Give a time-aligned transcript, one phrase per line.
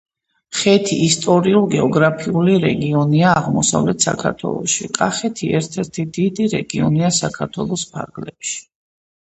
[0.59, 4.91] ხეთი— ისტორიულ-გეოგრაფიული რეგიონი აღმოსავლეთ საქართველოში.
[4.99, 8.61] კახეთი ერთ-ერთი დიდი რეგიონია საქართველოს ფარგლებში.